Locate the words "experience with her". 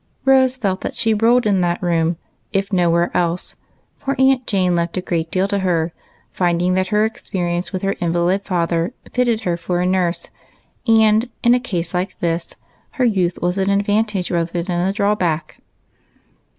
7.05-7.95